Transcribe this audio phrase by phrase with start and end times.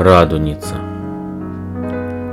[0.00, 0.76] Радуница.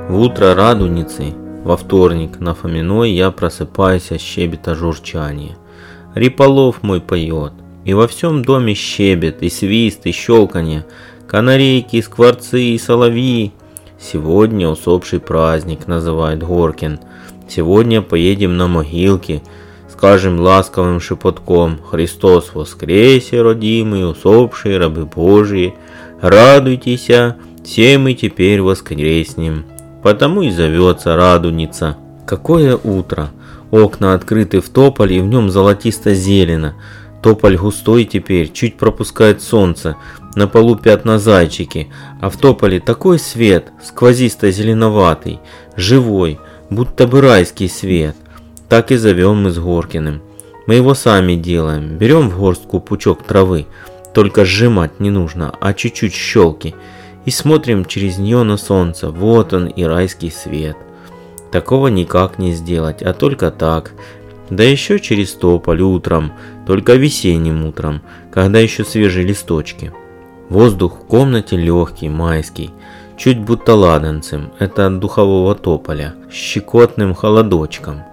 [0.07, 1.33] В утро Радуницы,
[1.63, 5.57] во вторник, на Фоминой, я просыпаюсь от щебета журчания.
[6.13, 7.53] Риполов мой поет,
[7.83, 10.85] и во всем доме щебет, и свист, и щелканье,
[11.27, 13.51] канарейки, скворцы и соловьи.
[13.99, 16.99] Сегодня усопший праздник, называет Горкин.
[17.49, 19.41] Сегодня поедем на могилки,
[19.91, 25.73] скажем ласковым шепотком «Христос воскресе, родимый, усопшие рабы Божии,
[26.21, 27.09] радуйтесь,
[27.65, 29.65] все мы теперь воскреснем,
[30.03, 31.97] потому и зовется Радуница.
[32.27, 33.31] Какое утро!
[33.71, 36.75] Окна открыты в тополе и в нем золотисто-зелено.
[37.23, 39.97] Тополь густой теперь, чуть пропускает солнце.
[40.35, 41.87] На полу пятна зайчики,
[42.21, 45.39] а в тополе такой свет, сквозисто-зеленоватый,
[45.75, 48.15] живой, будто бы райский свет.
[48.69, 50.21] Так и зовем мы с Горкиным.
[50.67, 51.97] Мы его сами делаем.
[51.97, 53.65] Берем в горстку пучок травы,
[54.13, 56.75] только сжимать не нужно, а чуть-чуть щелки–
[57.25, 59.09] и смотрим через нее на солнце.
[59.09, 60.77] Вот он и райский свет.
[61.51, 63.91] Такого никак не сделать, а только так.
[64.49, 66.33] Да еще через тополь утром,
[66.67, 68.01] только весенним утром,
[68.31, 69.91] когда еще свежие листочки.
[70.49, 72.71] Воздух в комнате легкий, майский,
[73.17, 78.03] чуть будто ладанцем, это от духового тополя, щекотным холодочком.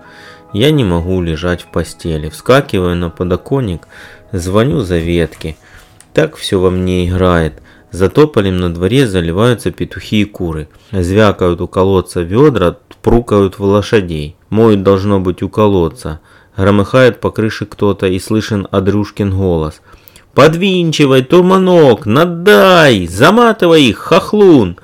[0.55, 3.87] Я не могу лежать в постели, вскакиваю на подоконник,
[4.33, 5.57] звоню за ветки.
[6.15, 7.55] Так все во мне играет,
[7.93, 10.69] за тополем на дворе заливаются петухи и куры.
[10.91, 14.35] Звякают у колодца ведра, прукают в лошадей.
[14.49, 16.21] Моют должно быть у колодца.
[16.57, 19.83] Громыхает по крыше кто-то и слышен Адрюшкин голос.
[20.35, 22.07] «Подвинчивай, турманок!
[22.07, 23.07] Надай!
[23.07, 24.79] Заматывай их, хохлун!»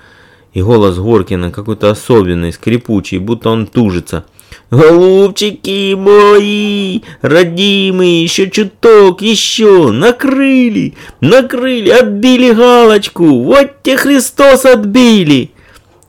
[0.53, 4.25] И голос Горкина какой-то особенный, скрипучий, будто он тужится–
[4.71, 15.53] Голубчики мои, родимые, еще чуток, еще, накрыли, накрыли, отбили галочку, вот те Христос отбили.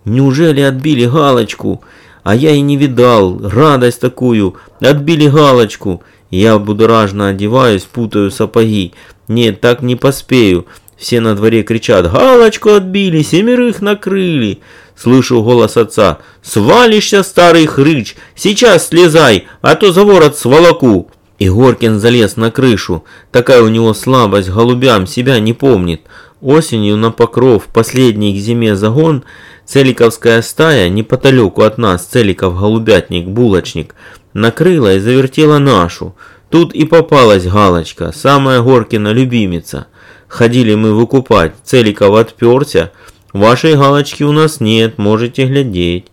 [0.03, 1.81] Неужели отбили галочку?
[2.23, 6.03] А я и не видал, радость такую, отбили галочку.
[6.29, 8.94] Я будоражно одеваюсь, путаю сапоги.
[9.29, 10.66] Нет, так не поспею.
[10.99, 14.59] Все на дворе кричат «Галочку отбили, семерых накрыли!»
[14.97, 18.17] Слышу голос отца «Свалишься, старый хрыч!
[18.35, 21.09] Сейчас слезай, а то за ворот сволоку!»
[21.39, 23.05] И Горкин залез на крышу.
[23.31, 26.01] Такая у него слабость голубям, себя не помнит.
[26.41, 29.23] Осенью на покров, последний к зиме загон,
[29.65, 33.95] Целиковская стая, неподалеку от нас, Целиков голубятник, булочник,
[34.33, 36.13] накрыла и завертела нашу.
[36.49, 39.88] Тут и попалась галочка, самая Горкина любимица–
[40.29, 42.91] Ходили мы выкупать, Целиков отперся.
[43.34, 46.06] Вашей галочки у нас нет, можете глядеть.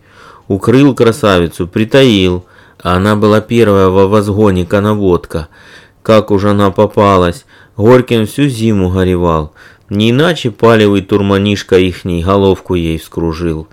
[0.47, 2.43] Укрыл красавицу, притаил.
[2.81, 5.47] Она была первая во возгоне коноводка.
[6.01, 7.45] Как уж она попалась.
[7.77, 9.53] Горьким всю зиму горевал.
[9.89, 13.67] Не иначе палевый турманишка ихней головку ей вскружил.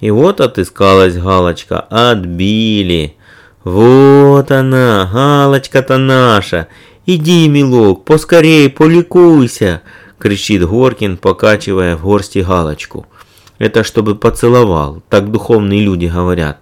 [0.00, 1.80] И вот отыскалась галочка.
[1.80, 3.16] Отбили.
[3.64, 6.68] Вот она, галочка-то наша.
[7.06, 9.82] «Иди, милок, поскорей, поликуйся!»–
[10.18, 13.06] кричит Горкин, покачивая в горсти галочку.
[13.58, 16.60] «Это чтобы поцеловал, так духовные люди говорят».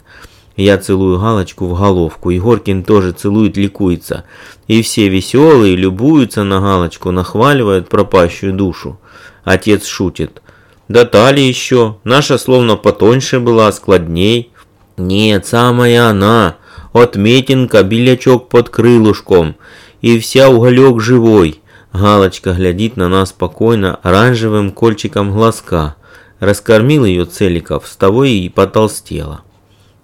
[0.57, 4.25] Я целую галочку в головку, и Горкин тоже целует, ликуется.
[4.67, 8.99] И все веселые любуются на галочку, нахваливают пропащую душу.
[9.45, 10.43] Отец шутит.
[10.89, 14.51] Да талия еще, наша словно потоньше была, складней.
[14.97, 16.57] Нет, самая она,
[16.93, 19.55] отметинка, белячок под крылышком
[20.01, 21.61] и вся уголек живой.
[21.93, 25.97] Галочка глядит на нас спокойно оранжевым кольчиком глазка.
[26.39, 29.43] Раскормил ее Целиков, с того и потолстела.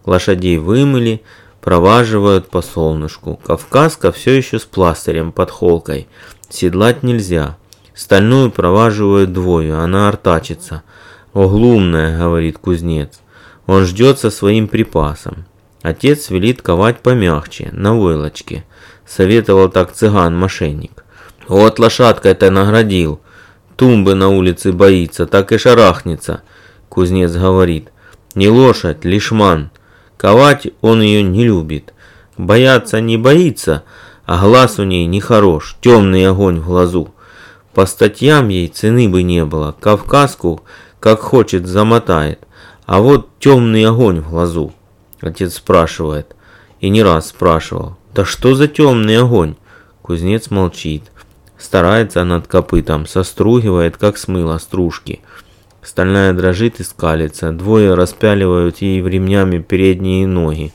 [0.04, 1.22] Лошадей вымыли,
[1.60, 3.40] проваживают по солнышку.
[3.44, 6.08] Кавказка все еще с пластырем под холкой.
[6.48, 7.56] Седлать нельзя.
[7.94, 10.82] Стальную проваживают двое, она артачится.
[11.32, 13.20] «Оглумная»,— говорит кузнец.
[13.66, 15.46] Он ждет со своим припасом.
[15.82, 18.64] Отец велит ковать помягче, на войлочке.
[19.06, 21.04] Советовал так цыган-мошенник.
[21.48, 23.20] Вот лошадка это наградил.
[23.76, 26.42] Тумбы на улице боится, так и шарахнется.
[26.88, 27.90] Кузнец говорит.
[28.34, 29.70] Не лошадь, лишман.
[30.16, 31.92] Ковать он ее не любит.
[32.36, 33.84] Бояться не боится,
[34.26, 37.14] а глаз у ней нехорош, темный огонь в глазу.
[37.74, 40.62] По статьям ей цены бы не было, Кавказку,
[41.00, 42.40] как хочет, замотает.
[42.86, 44.72] А вот темный огонь в глазу.
[45.20, 46.34] Отец спрашивает,
[46.80, 49.56] и не раз спрашивал, да что за темный огонь?
[50.00, 51.02] Кузнец молчит.
[51.58, 55.20] Старается над копытом, состругивает, как смыло стружки.
[55.82, 57.50] Стальная дрожит и скалится.
[57.50, 60.72] Двое распяливают ей ремнями передние ноги.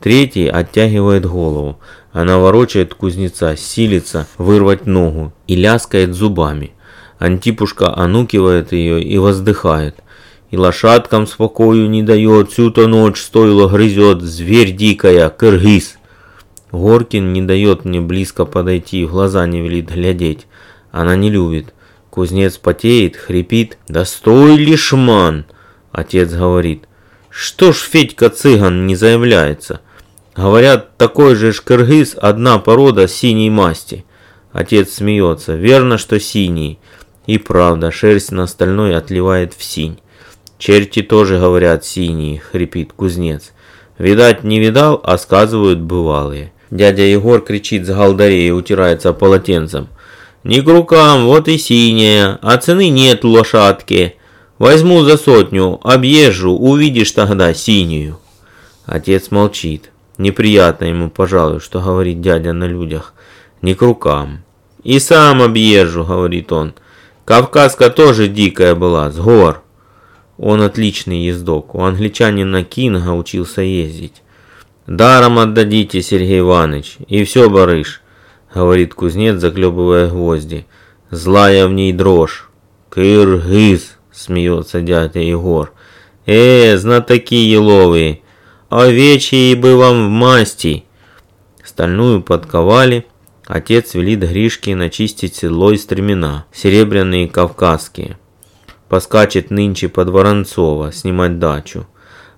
[0.00, 1.80] Третий оттягивает голову.
[2.12, 6.70] Она ворочает кузнеца, силится вырвать ногу и ляскает зубами.
[7.18, 9.96] Антипушка онукивает ее и воздыхает.
[10.52, 15.95] И лошадкам спокою не дает, всю-то ночь стоило грызет, зверь дикая, кыргыз.
[16.72, 20.46] Горкин не дает мне близко подойти, глаза не велит глядеть.
[20.90, 21.74] Она не любит.
[22.10, 23.78] Кузнец потеет, хрипит.
[23.88, 25.44] «Да стой, лишман!»
[25.92, 26.88] Отец говорит.
[27.30, 29.80] «Что ж Федька цыган не заявляется?»
[30.36, 34.04] Говорят, такой же шкыргыз, одна порода синей масти.
[34.52, 35.54] Отец смеется.
[35.54, 36.78] Верно, что синий.
[37.26, 39.98] И правда, шерсть на остальной отливает в синь.
[40.58, 43.52] Черти тоже говорят синие, хрипит кузнец.
[43.98, 46.52] Видать, не видал, а сказывают бывалые.
[46.70, 49.88] Дядя Егор кричит с галдарей и утирается полотенцем.
[50.42, 54.16] «Не к рукам, вот и синяя, а цены нет лошадки.
[54.58, 58.18] Возьму за сотню, объезжу, увидишь тогда синюю».
[58.84, 59.90] Отец молчит.
[60.18, 63.12] Неприятно ему, пожалуй, что говорит дядя на людях.
[63.60, 64.44] Не к рукам.
[64.82, 66.74] «И сам объезжу»,— говорит он.
[67.24, 69.62] «Кавказка тоже дикая была, с гор».
[70.38, 71.74] Он отличный ездок.
[71.74, 74.22] У англичанина Кинга учился ездить.
[74.86, 78.02] «Даром отдадите, Сергей Иванович, и все, барыш»,—
[78.54, 80.66] говорит кузнец, заклепывая гвозди.
[81.10, 82.48] «Злая в ней дрожь».
[82.88, 85.72] «Кыргыз»,— смеется дядя Егор.
[86.24, 88.22] «Э, знатоки еловые,
[88.68, 90.84] овечьи бы вам в масти!»
[91.64, 93.06] Стальную подковали.
[93.46, 98.18] Отец велит Гришке начистить седло и стремена, серебряные кавказские.
[98.88, 101.86] Поскачет нынче под Воронцова снимать дачу.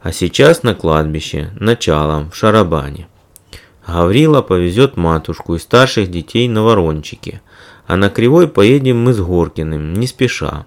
[0.01, 3.09] А сейчас на кладбище, началом, в Шарабане.
[3.87, 7.41] Гаврила повезет матушку и старших детей на Ворончике,
[7.87, 10.67] а на Кривой поедем мы с Горкиным, не спеша.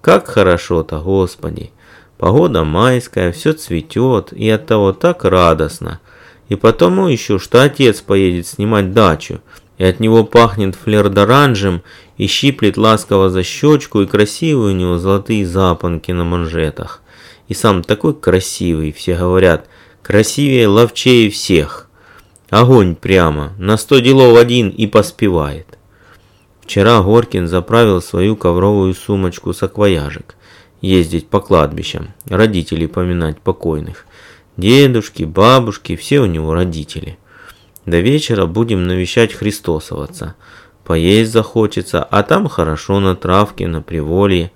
[0.00, 1.70] Как хорошо-то, Господи!
[2.18, 6.00] Погода майская, все цветет, и от того так радостно.
[6.48, 9.40] И потому еще, что отец поедет снимать дачу,
[9.78, 11.82] и от него пахнет флердоранжем,
[12.16, 17.02] и щиплет ласково за щечку, и красивые у него золотые запонки на манжетах.
[17.48, 19.68] И сам такой красивый, все говорят,
[20.02, 21.88] красивее, ловчее всех.
[22.50, 25.78] Огонь прямо, на сто делов один и поспевает.
[26.62, 30.36] Вчера Горкин заправил свою ковровую сумочку с акваяжек
[30.84, 34.06] ездить по кладбищам, родителей поминать покойных.
[34.56, 37.18] Дедушки, бабушки, все у него родители.
[37.86, 40.36] До вечера будем навещать Христосоваться.
[40.84, 44.52] Поесть захочется, а там хорошо на травке, на приволье.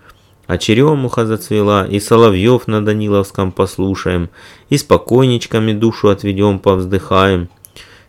[0.48, 4.28] А черемуха зацвела, и соловьев на Даниловском послушаем,
[4.68, 7.48] и спокойничками душу отведем, повздыхаем.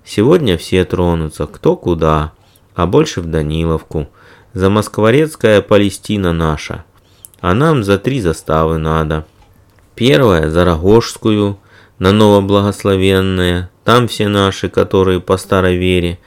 [0.04, 2.32] Сегодня все тронутся, кто куда,
[2.74, 4.08] а больше в Даниловку.
[4.56, 6.86] За Москворецкая Палестина наша
[7.42, 9.26] а нам за три заставы надо.
[9.96, 11.58] Первая за Рогожскую,
[11.98, 16.20] на Новоблагословенное, там все наши, которые по старой вере.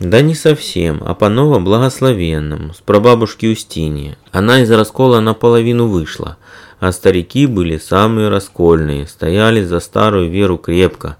[0.00, 4.16] Да не совсем, а по Новоблагословенному, с прабабушки Устиньи.
[4.32, 6.38] Она из раскола наполовину вышла,
[6.80, 11.18] а старики были самые раскольные, стояли за старую веру крепко,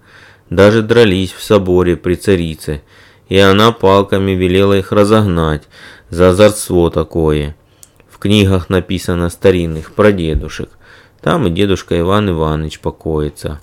[0.48, 2.82] даже дрались в соборе при царице,
[3.28, 5.62] и она палками велела их разогнать
[6.08, 7.54] за озорство такое
[8.20, 10.70] книгах написано старинных про дедушек.
[11.20, 13.60] Там и дедушка Иван Иванович покоится.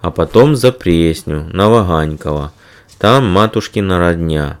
[0.00, 2.52] А потом за Пресню, на Ваганькова.
[2.98, 4.58] Там матушкина родня.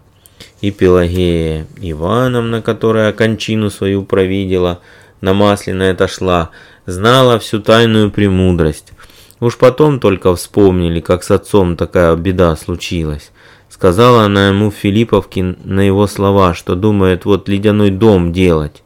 [0.60, 4.80] И Пелагея Ивановна, которая кончину свою провидела,
[5.20, 6.50] на Масляное отошла,
[6.86, 8.92] знала всю тайную премудрость.
[9.40, 13.30] Уж потом только вспомнили, как с отцом такая беда случилась.
[13.70, 18.82] Сказала она ему Филипповке на его слова, что думает вот ледяной дом делать.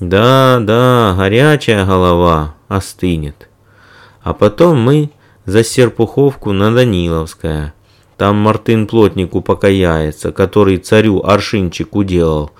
[0.00, 3.48] Да, да, горячая голова остынет.
[4.22, 5.10] А потом мы
[5.44, 7.74] за Серпуховку на Даниловское.
[8.22, 12.52] Там Мартын Плотник упокояется, который царю аршинчик уделал.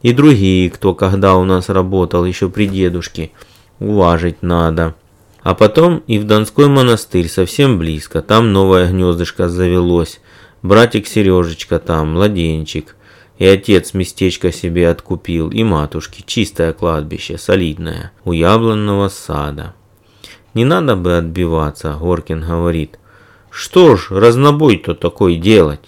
[0.00, 3.32] И другие, кто когда у нас работал, еще при дедушке.
[3.80, 4.94] Уважить надо.
[5.42, 8.22] А потом и в Донской монастырь, совсем близко.
[8.22, 10.20] Там новое гнездышко завелось.
[10.62, 12.94] Братик Сережечка там, младенчик.
[13.38, 19.74] И отец местечко себе откупил, и матушке чистое кладбище, солидное, у яблонного сада.
[20.54, 23.00] Не надо бы отбиваться, Горкин говорит.
[23.50, 25.80] Что ж, разнобой-то такой делать?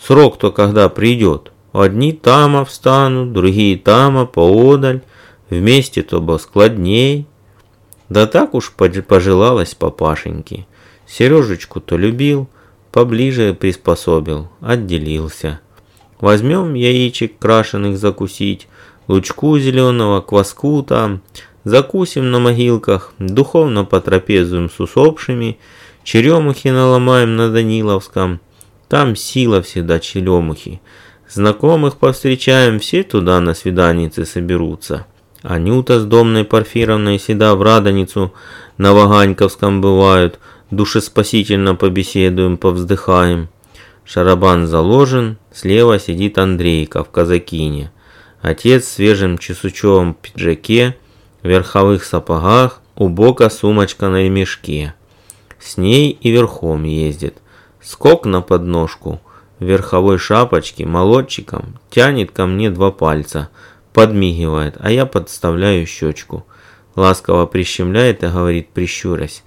[0.00, 1.52] Срок-то когда придет?
[1.72, 5.02] Одни тама встанут, другие тама поодаль,
[5.50, 7.26] вместе-то бы складней.
[8.08, 10.66] Да так уж пожелалось папашеньке.
[11.06, 12.48] Сережечку-то любил,
[12.92, 15.60] поближе приспособил, отделился.
[16.20, 18.68] Возьмем яичек крашеных закусить,
[19.08, 21.22] лучку зеленого, кваску там,
[21.64, 25.58] закусим на могилках, духовно потрапезуем с усопшими,
[26.04, 28.40] черемухи наломаем на Даниловском,
[28.88, 30.80] там сила всегда черемухи.
[31.28, 35.06] Знакомых повстречаем, все туда на свиданице соберутся.
[35.42, 38.32] Анюта с Домной Порфировной всегда в Радоницу
[38.78, 40.38] на Ваганьковском бывают,
[40.70, 43.48] душеспасительно побеседуем, повздыхаем.
[44.04, 47.92] Шарабан заложен, слева сидит Андрейка в казакине.
[48.42, 50.96] Отец в свежем чесучевом пиджаке,
[51.42, 54.94] в верховых сапогах, у бока сумочка на ремешке.
[55.60, 57.38] С ней и верхом ездит.
[57.82, 59.20] Скок на подножку,
[59.58, 63.50] верховой шапочке, молодчиком, тянет ко мне два пальца–
[63.92, 66.46] подмигивает, а я подставляю щечку.
[66.96, 69.42] Ласково прищемляет и говорит, прищурясь.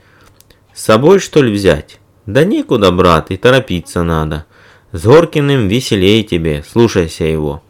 [0.74, 2.00] С собой что ли взять?
[2.26, 4.46] Да некуда, брат, и торопиться надо.
[4.92, 7.62] С Горкиным веселее тебе, слушайся его.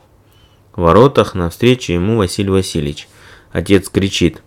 [0.75, 3.07] В воротах навстречу ему Василий Васильевич.
[3.51, 4.41] Отец кричит.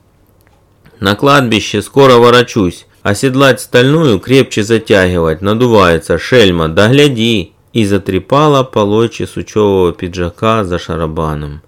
[1.00, 2.86] На кладбище скоро ворочусь.
[3.06, 7.52] Оседлать стальную, крепче затягивать, надувается, шельма, да гляди.
[7.72, 11.62] И затрепала полой чесучевого пиджака за шарабаном.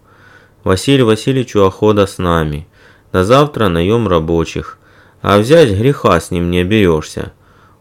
[0.64, 2.66] Василию Васильевичу охота с нами.
[3.12, 4.78] До завтра наем рабочих.
[5.23, 7.33] А взять греха с ним не оберешься.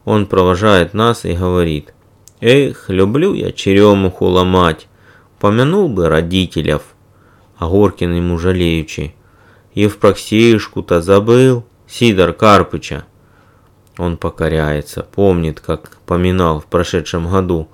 [0.05, 1.95] Он провожает нас и говорит.
[2.41, 4.87] Эх, люблю я черемуху ломать.
[5.39, 6.83] Помянул бы родителев.
[7.57, 9.15] А Горкин ему жалеючи.
[9.73, 11.65] Евпроксеюшку-то забыл.
[11.87, 13.05] Сидор Карпыча.
[13.97, 17.67] Он покоряется, помнит, как поминал в прошедшем году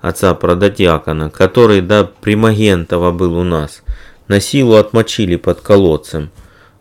[0.00, 3.82] отца Продотьякона, который до Примагентова был у нас–
[4.28, 6.30] на силу отмочили под колодцем.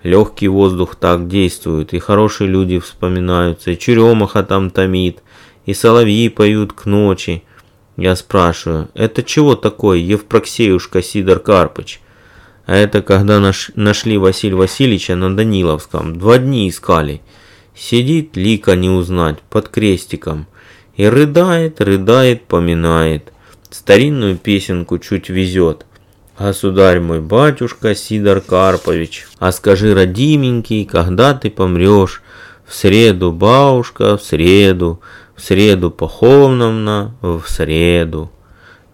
[0.01, 5.21] Легкий воздух так действует, и хорошие люди вспоминаются, и черемаха там томит,
[5.65, 7.43] и соловьи поют к ночи.
[7.95, 11.99] Я спрашиваю, это чего такое, Евпроксеюшка Сидор Карпыч?
[12.65, 17.21] А это когда наш, нашли Василия Васильевича на Даниловском, два дни искали.
[17.75, 20.47] Сидит, лика не узнать, под крестиком.
[20.95, 23.33] И рыдает, рыдает, поминает.
[23.69, 25.85] Старинную песенку чуть везет.
[26.37, 32.21] Государь мой батюшка Сидор Карпович, а скажи, родименький, когда ты помрешь?
[32.65, 34.99] В среду, бабушка, в среду,
[35.35, 38.31] в среду, Пахомновна, в среду.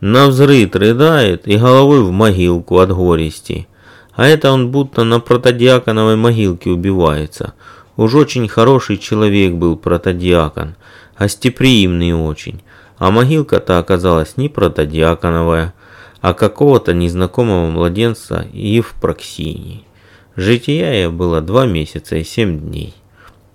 [0.01, 3.67] На взрыт рыдает и головой в могилку от горести.
[4.13, 7.53] А это он будто на протодиаконовой могилке убивается.
[7.99, 10.75] Уж очень хороший человек был протодиакон,
[11.19, 12.61] гостеприимный очень.
[12.97, 15.73] А могилка-то оказалась не протодиаконовая,
[16.21, 19.83] а какого-то незнакомого младенца и в Проксинии.
[20.37, 22.93] Жития я было два месяца и семь дней.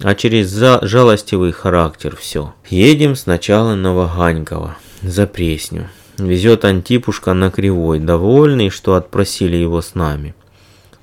[0.03, 2.53] А через за жалостивый характер все.
[2.69, 5.89] Едем сначала на Ваганьково, за Пресню.
[6.19, 10.35] Везет Антипушка на Кривой, довольный, что отпросили его с нами.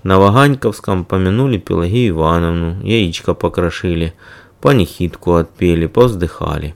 [0.04, 4.14] На Ваганьковском помянули Пелагию Ивановну, яичко покрошили,
[4.60, 6.76] панихидку отпели, повздыхали.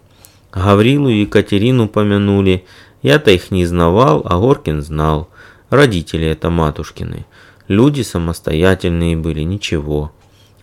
[0.52, 2.66] Гаврилу и Екатерину помянули,
[3.02, 5.30] я-то их не знавал, а Горкин знал.
[5.70, 7.26] Родители это матушкины.
[7.68, 10.12] Люди самостоятельные были, ничего.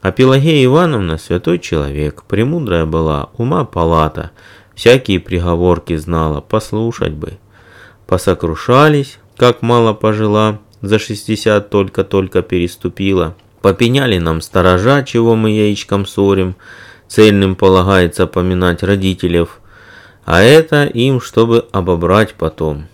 [0.01, 4.31] А Пелагея Ивановна святой человек, премудрая была, ума палата,
[4.75, 7.39] всякие приговорки знала, послушать бы.
[8.07, 13.35] Посокрушались, как мало пожила, за 60 только-только переступила.
[13.63, 16.57] Попеняли нам сторожа, чего мы яичком ссорим,
[17.09, 19.47] цельным полагается поминать родителей,
[20.25, 22.89] а это им, чтобы обобрать потом.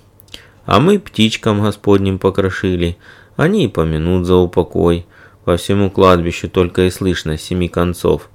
[0.66, 2.98] А мы птичкам Господним покрошили,
[3.36, 5.06] они и помянут за упокой.
[5.44, 8.28] По всему кладбищу только и слышно семи концов.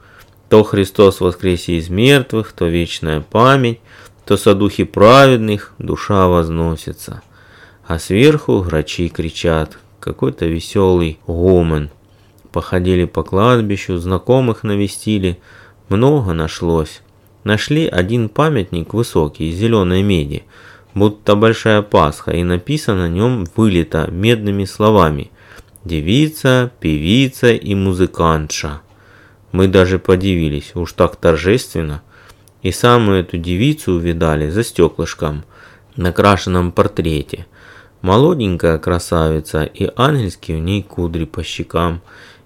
[0.50, 3.80] То Христос воскресе из мертвых, то вечная память,
[4.26, 7.22] то со духи праведных душа возносится.
[7.86, 11.90] А сверху грачи кричат, какой-то веселый гомон.
[12.52, 15.40] Походили по кладбищу, знакомых навестили,
[15.90, 17.02] много нашлось.
[17.44, 20.44] Нашли один памятник высокий, из зеленой меди,
[20.94, 25.30] будто большая Пасха, и написано на нем вылито медными словами
[25.84, 28.82] «Девица, певица и музыкантша».
[29.52, 32.02] Мы даже подивились, уж так торжественно.
[32.62, 35.44] И самую эту девицу увидали за стеклышком,
[35.98, 37.46] на крашенном портрете.
[38.04, 42.02] Молоденькая красавица, и ангельские у ней кудри по щекам,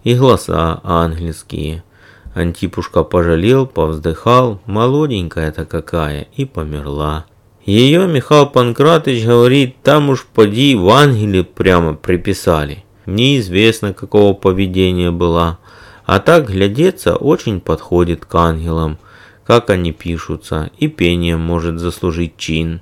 [0.06, 1.84] и глаза ангельские–
[2.38, 7.26] Антипушка пожалел, повздыхал, молоденькая-то какая, и померла.
[7.66, 12.86] Ее Михаил Панкратыч говорит, там уж поди в ангеле прямо приписали.
[13.08, 15.58] Неизвестно, какого поведения была.
[16.06, 19.00] А так глядеться очень подходит к ангелам,
[19.44, 22.82] как они пишутся, и пением может заслужить чин.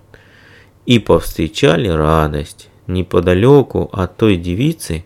[0.86, 2.70] И повстречали радость.
[2.88, 5.06] Неподалеку от той девицы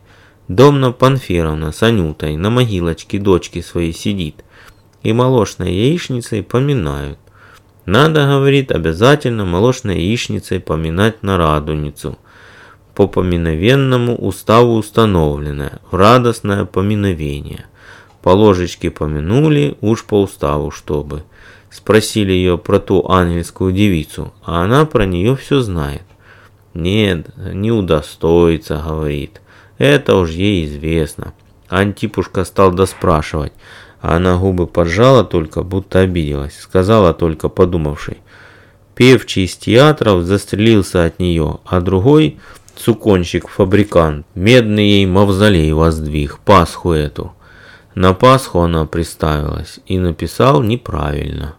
[0.50, 4.44] Домна Панферовна с Анютой на могилочке дочки своей сидит
[5.04, 7.20] и молочной яичницей поминают.
[7.86, 12.18] Надо, говорит, обязательно молочной яичницей поминать на радуницу.
[12.96, 17.66] по поминовенному уставу установленное, в радостное поминовение.
[18.22, 21.24] По ложечке помянули, уж по уставу, чтобы.
[21.70, 26.04] Спросили ее про ту ангельскую девицу, а она про нее все знает.
[26.74, 29.42] Нет, не удостоится, говорит.
[29.78, 31.34] Это уж ей известно.
[31.68, 33.54] Антипушка стал доспрашивать,
[34.02, 36.60] а она губы поджала только, будто обиделась.
[36.60, 38.18] Сказала только, подумавший.
[38.96, 42.40] Певчий из театров застрелился от нее, а другой,
[42.76, 47.34] цуконщик-фабрикант, медный ей мавзолей воздвиг, Пасху эту.
[47.96, 51.56] На Пасху она приставилась и написал неправильно.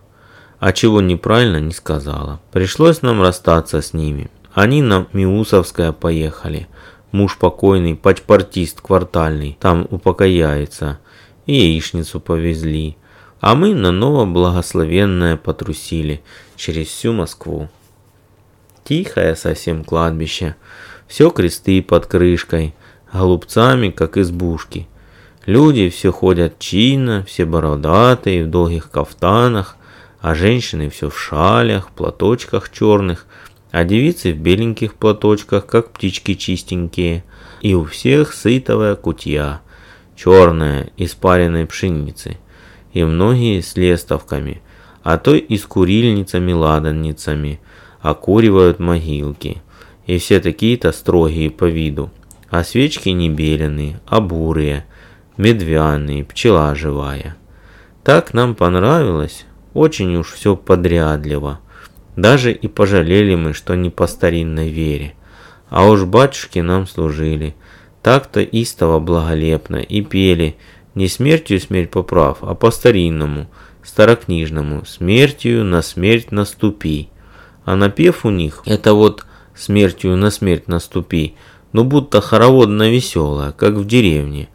[0.61, 2.39] А чего неправильно, не сказала.
[2.53, 4.31] Пришлось нам расстаться с ними.
[4.53, 6.69] Они на Миусовское поехали.
[7.13, 11.01] Муж покойный, пачпортист квартальный, там упокояется.
[11.47, 12.99] И яичницу повезли.
[13.41, 16.23] А мы на Ново-Благословенное потрусили
[16.57, 17.71] через всю Москву.
[18.85, 20.57] Тихое совсем кладбище.
[21.09, 22.75] Все кресты под крышкой,
[23.11, 24.89] голубцами, как избушки.
[25.47, 29.77] Люди все ходят чинно, все бородатые, в долгих кафтанах,
[30.21, 33.27] а женщины все в шалях, платочках черных,
[33.71, 37.25] а девицы в беленьких платочках, как птички чистенькие.
[37.61, 39.61] И у всех сытовая кутья,
[40.17, 42.39] черная, из пареной пшеницы,
[42.93, 44.63] и многие с лестовками,
[45.03, 47.61] а то и с курильницами-ладанницами,
[48.01, 49.63] окуривают могилки.
[50.07, 52.11] И все такие-то строгие по виду,
[52.49, 54.87] а свечки не беленые, а бурые,
[55.37, 57.37] медвяные, пчела живая.
[58.03, 61.61] Так нам понравилось, очень уж все подрядливо.
[62.17, 65.15] Даже и пожалели мы, что не по старинной вере.
[65.69, 67.55] А уж батюшки нам служили.
[68.03, 70.57] Так-то истово благолепно и пели
[70.95, 73.49] не смертью смерть поправ, а по-старинному,
[73.83, 77.09] старокнижному, смертью на смерть наступи.
[77.65, 79.25] А напев у них, это вот
[79.55, 81.37] смертью на смерть наступи,
[81.73, 84.49] ну будто хороводно веселая, как в деревне.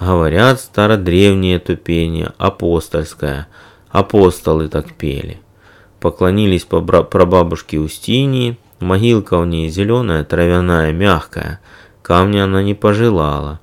[0.00, 3.48] Говорят, стародревнее тупение, апостольское,
[3.92, 5.38] апостолы так пели.
[6.00, 11.60] Поклонились по прабабушке Устинии, могилка у ней зеленая, травяная, мягкая,
[12.02, 13.60] камня она не пожелала,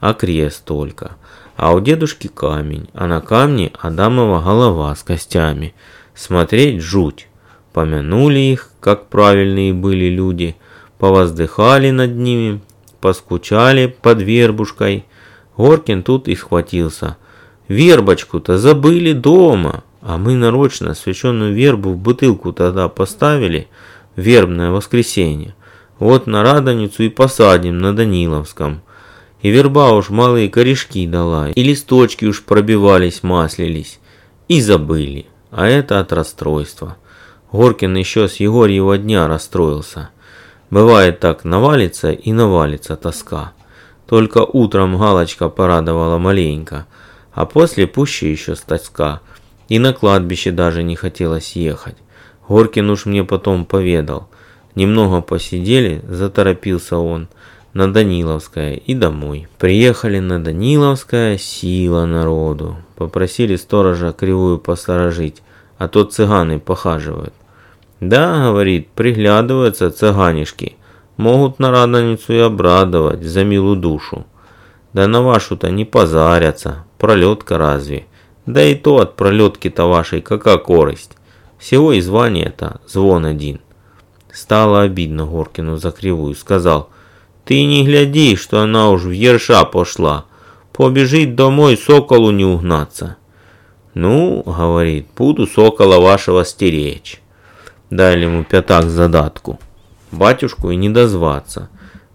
[0.00, 1.12] а крест только.
[1.56, 5.74] А у дедушки камень, а на камне Адамова голова с костями.
[6.14, 7.28] Смотреть жуть.
[7.72, 10.56] Помянули их, как правильные были люди,
[10.98, 12.60] повоздыхали над ними,
[13.00, 15.04] поскучали под вербушкой.
[15.56, 17.16] Горкин тут и схватился.
[17.68, 23.68] Вербочку-то забыли дома, а мы нарочно священную вербу в бутылку тогда поставили,
[24.14, 25.54] вербное воскресенье.
[25.98, 28.82] Вот на Радоницу и посадим на Даниловском.
[29.42, 33.98] И верба уж малые корешки дала, и листочки уж пробивались, маслились.
[34.48, 35.26] И забыли.
[35.50, 36.96] А это от расстройства.
[37.52, 40.10] Горкин еще с Егорьева дня расстроился.
[40.70, 43.52] Бывает так, навалится и навалится тоска.
[44.06, 46.86] Только утром Галочка порадовала маленько,
[47.36, 49.20] а после пуще еще тоска.
[49.68, 51.96] И на кладбище даже не хотелось ехать.
[52.48, 54.28] Горкин уж мне потом поведал.
[54.74, 57.28] Немного посидели, заторопился он
[57.74, 59.48] на Даниловское и домой.
[59.58, 62.76] Приехали на Даниловское, сила народу.
[62.96, 65.42] Попросили сторожа кривую посторожить,
[65.76, 67.34] а то цыганы похаживают.
[68.00, 70.76] Да, говорит, приглядываются цыганишки.
[71.18, 74.24] Могут на радоницу и обрадовать за милую душу.
[74.96, 78.06] Да на вашу-то не позарятся, пролетка разве.
[78.46, 81.10] Да и то от пролетки-то вашей какая корость.
[81.58, 83.60] Всего и звание-то звон один.
[84.32, 86.88] Стало обидно Горкину за кривую, сказал,
[87.44, 90.24] «Ты не гляди, что она уж в ерша пошла,
[90.72, 93.18] побежит домой соколу не угнаться».
[93.92, 97.20] «Ну,— говорит,— буду сокола вашего стеречь».
[97.90, 99.60] Дали ему пятак задатку.
[100.10, 101.68] Батюшку и не дозваться.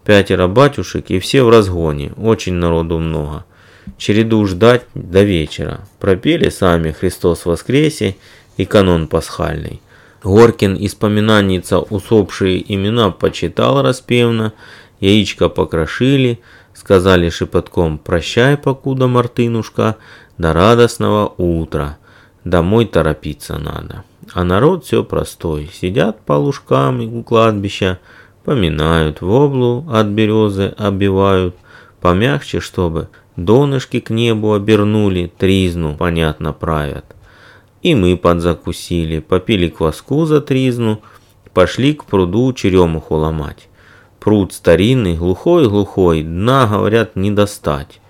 [0.04, 3.44] Пятеро батюшек и все в разгоне, очень народу много.
[3.98, 5.86] Череду ждать до вечера.
[6.00, 8.16] Пропели сами «Христос воскресе»
[8.56, 9.80] и канон пасхальный.
[10.24, 14.52] Горкин из поминаница усопшие имена почитал распевно,
[15.00, 16.40] яичко покрошили,
[16.74, 19.96] сказали шепотком «Прощай, покуда, Мартынушка,
[20.38, 21.98] до радостного утра,
[22.44, 24.04] домой торопиться надо».
[24.32, 27.98] А народ все простой, сидят по лужкам у кладбища,
[28.44, 31.56] поминают, воблу от березы обивают,
[32.00, 37.04] помягче, чтобы донышки к небу обернули, тризну, понятно, правят.
[37.82, 41.00] И мы подзакусили, попили кваску за тризну,
[41.52, 43.68] пошли к пруду черемуху ломать.
[44.20, 48.00] Пруд старинный, глухой-глухой, дна, говорят, не достать.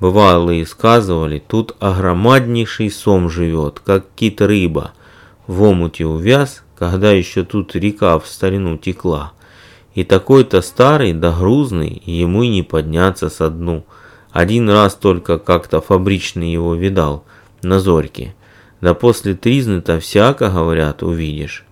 [0.00, 4.92] Бывалые сказывали, тут огромаднейший сом живет, как кит-рыба.
[5.46, 9.32] В омуте увяз, когда еще тут река в старину текла.
[9.94, 13.84] И такой-то старый да грузный, ему и не подняться со дну.
[14.30, 17.24] Один раз только как-то фабричный его видал,
[17.62, 18.34] на зорьке.
[18.80, 21.64] Да после тризны-то всяко, говорят, увидишь.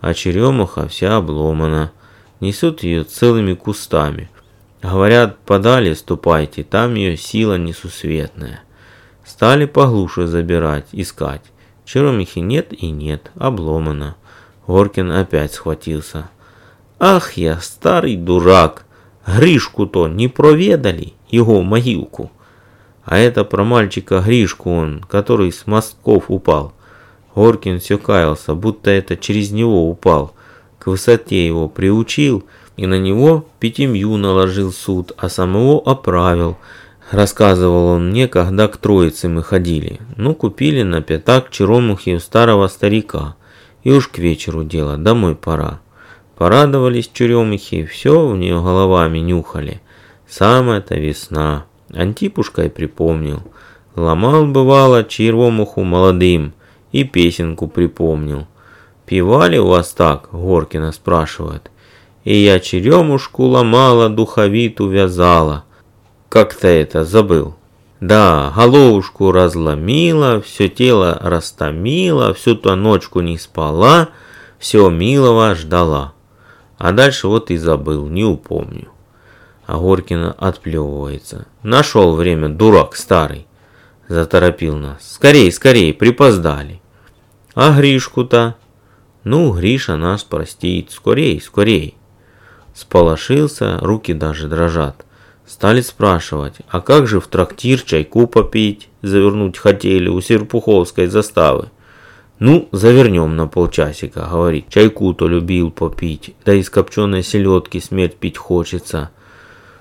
[0.00, 1.92] А черемуха вся обломана.
[2.40, 4.30] Несут ее целыми кустами.
[4.82, 8.60] Говорят, подали, ступайте, там ее сила несусветная.
[9.24, 11.42] Стали поглуше забирать, искать.
[11.84, 14.16] Черемихи нет и нет, обломана.
[14.66, 16.28] Горкин опять схватился.
[16.98, 18.86] Ах я, старый дурак!
[19.26, 22.30] Гришку-то не проведали, его могилку.
[23.04, 26.72] А это про мальчика Гришку он, который с мостков упал.
[27.34, 30.32] Горкин все каялся, будто это через него упал.
[30.78, 32.44] К высоте его приучил
[32.76, 36.56] и на него пятимью наложил суд, а самого оправил.
[37.10, 40.00] Рассказывал он мне, когда к троице мы ходили.
[40.16, 43.36] Ну, купили на пятак черемухи у старого старика.
[43.84, 45.80] И уж к вечеру дело, домой пора.
[46.36, 49.80] Порадовались черемухи, все в нее головами нюхали.
[50.28, 51.64] Самая-то весна.
[51.92, 53.42] Антипушка и припомнил.
[53.94, 56.52] Ломал, бывало, черемуху молодым
[56.92, 58.46] и песенку припомнил.
[59.06, 61.70] «Пивали у вас так?»– Горкина спрашивает.
[62.24, 65.64] «И я черемушку ломала, духовиту вязала».
[66.28, 67.54] Как-то это забыл.
[68.00, 74.08] Да, головушку разломила, все тело растомила, всю ту ночку не спала,
[74.58, 76.12] все милого ждала.
[76.78, 78.88] А дальше вот и забыл, не упомню.
[79.66, 81.46] А Горкина отплевывается.
[81.62, 83.46] Нашел время, дурак старый.
[84.08, 85.12] Заторопил нас.
[85.14, 86.80] Скорей, скорей, припоздали.
[87.54, 88.56] А Гришку-то?
[89.24, 90.92] Ну, Гриша нас простит.
[90.92, 91.96] Скорей, скорей.
[92.74, 95.04] Сполошился, руки даже дрожат.
[95.46, 101.70] Стали спрашивать, а как же в трактир чайку попить, завернуть хотели у Серпуховской заставы.
[102.38, 104.68] Ну, завернем на полчасика, говорит.
[104.68, 109.10] Чайку-то любил попить, да из копченой селедки смерть пить хочется.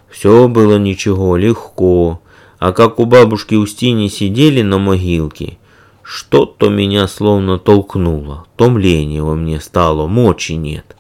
[0.10, 2.22] Все было ничего, легко.
[2.58, 5.58] А как у бабушки Устини сидели на могилке,
[6.02, 8.46] что-то меня словно толкнуло.
[8.56, 10.96] Томление во мне стало, мочи нет.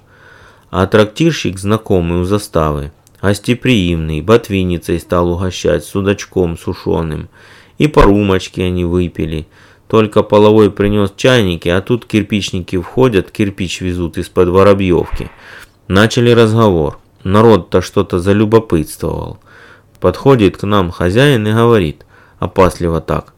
[0.70, 2.91] А трактирщик, знакомый у заставы,
[3.22, 7.30] гостеприимный, ботвинницей стал угощать судачком сушеным.
[7.78, 9.48] И по румочке они выпили.
[9.88, 15.30] Только половой принес чайники, а тут кирпичники входят, кирпич везут из-под Воробьевки.
[15.88, 17.00] Начали разговор.
[17.24, 19.39] Народ-то что-то залюбопытствовал.
[20.00, 22.06] Подходит к нам хозяин и говорит,
[22.39, 23.34] опасливо так.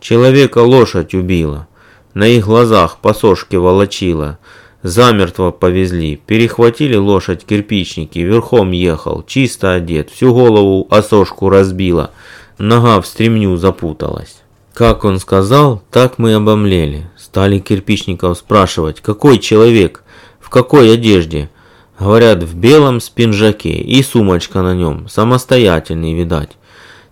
[0.00, 1.68] Человека лошадь убила.
[2.14, 4.38] На их глазах по сошке волочила.
[4.82, 6.16] Замертво повезли.
[6.16, 8.18] Перехватили лошадь кирпичники.
[8.18, 9.22] Верхом ехал.
[9.26, 10.10] Чисто одет.
[10.10, 12.10] Всю голову осошку разбила.
[12.58, 14.42] Нога в стремню запуталась.
[14.80, 17.06] Как он сказал, так мы обомлели.
[17.14, 20.04] Стали кирпичников спрашивать, какой человек,
[20.40, 21.50] в какой одежде.
[21.98, 26.52] Говорят, в белом спинжаке и сумочка на нем, самостоятельный, видать.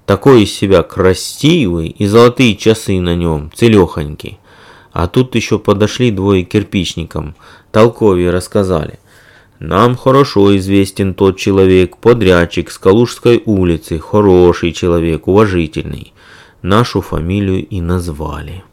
[0.07, 4.39] Такой из себя красивый и золотые часы на нем, целехонький.
[4.95, 7.35] А тут еще подошли двое кирпичникам,
[7.71, 8.99] толковее рассказали.
[9.59, 16.15] Нам хорошо известен тот человек, подрядчик с Калужской улицы, хороший человек, уважительный.
[16.63, 18.65] Нашу фамилию и назвали.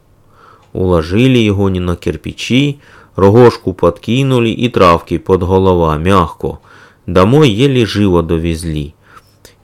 [0.74, 2.80] Уложили его не на кирпичи,
[3.16, 6.60] Рогожку подкинули и травки под голова, мягко.
[7.06, 8.94] Домой еле живо довезли.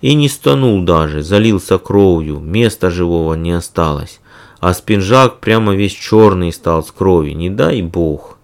[0.01, 4.21] И не стонул даже, залился кровью, места живого не осталось.
[4.59, 8.37] А спинжак прямо весь черный стал с крови, не дай бог.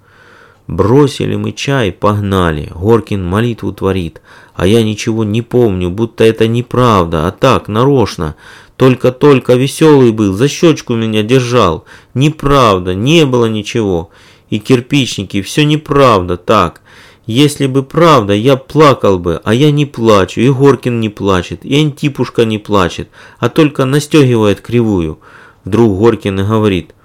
[0.68, 2.72] Бросили мы чай, погнали.
[2.76, 4.22] Горкин молитву творит,
[4.54, 8.36] а я ничего не помню, будто это неправда, а так, нарочно.
[8.76, 11.86] Только-только веселый был, за щечку меня держал.
[12.14, 14.12] Неправда, не было ничего
[14.50, 16.82] и кирпичники, все неправда, так.
[17.26, 21.76] Если бы правда, я плакал бы, а я не плачу, и Горкин не плачет, и
[21.78, 25.20] Антипушка не плачет, а только настегивает кривую.
[25.66, 26.96] Вдруг Горкин и говорит,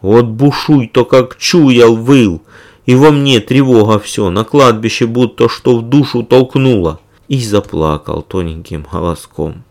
[0.00, 2.42] вот бушуй-то как чуял, выл,
[2.86, 7.00] и во мне тревога все, на кладбище будто что в душу толкнуло.
[7.28, 9.62] И заплакал тоненьким голоском.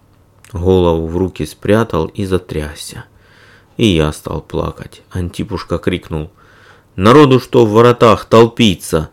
[0.54, 3.06] Голову в руки спрятал и затрясся.
[3.76, 5.02] И я стал плакать.
[5.12, 6.32] Антипушка крикнул,
[7.00, 9.10] Народу что в воротах толпиться.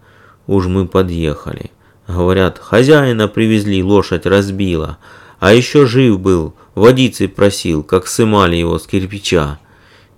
[0.49, 1.71] Уж мы подъехали.
[2.09, 4.99] Говорят, хозяина привезли, лошадь разбила.
[5.39, 9.61] А еще жив был, водицы просил, как сымали его с кирпича.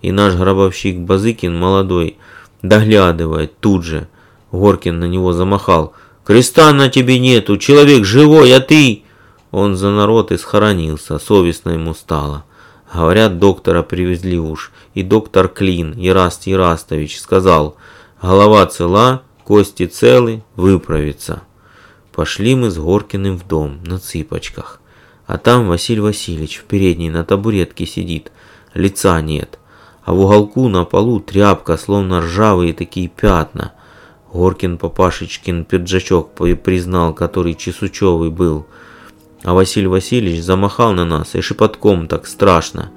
[0.01, 2.17] И наш гробовщик Базыкин молодой
[2.63, 4.09] доглядывает тут же.
[4.53, 5.93] Горкин на него замахал.
[6.25, 9.03] «Креста на тебе нету, человек живой, а ты...»
[9.51, 12.45] Он за народ и схоронился, совестно ему стало.
[12.93, 17.77] Говорят, доктора привезли уж, и доктор Клин, Ераст Ерастович, сказал,
[18.21, 21.43] голова цела, кости целы, выправится.
[22.13, 24.81] Пошли мы с Горкиным в дом на цыпочках.
[25.27, 28.33] А там Василий Васильевич в передней на табуретке сидит,
[28.75, 29.58] лица нет.
[30.09, 33.73] А в уголку на полу тряпка, словно ржавые такие пятна.
[34.33, 38.65] Горкин Папашечкин пиджачок признал, который чесучевый был.
[39.45, 42.91] А Василий Васильевич замахал на нас и шепотком так страшно.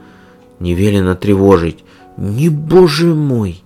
[0.61, 1.83] Не велено тревожить.
[2.15, 3.61] Не боже мой!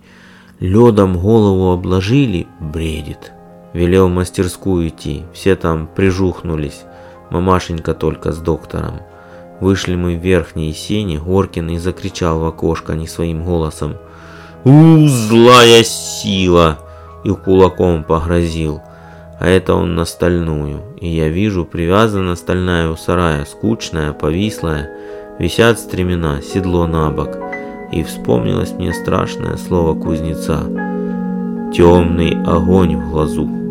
[0.60, 3.31] Ледом голову обложили, бредит.
[3.73, 6.81] Велел в мастерскую идти, все там прижухнулись.
[7.29, 9.01] Мамашенька только с доктором.
[9.59, 13.95] Вышли мы в верхние сени, Горкин и закричал в окошко не своим голосом.
[14.63, 16.79] «У, злая сила!»
[17.23, 18.81] И кулаком погрозил.
[19.39, 20.81] А это он на стальную.
[20.99, 24.89] И я вижу, привязана стальная у сарая, скучная, повислая.
[25.39, 27.37] Висят стремена, седло на бок.
[27.91, 30.63] И вспомнилось мне страшное слово кузнеца.
[31.73, 33.64] Темный огонь в глазу.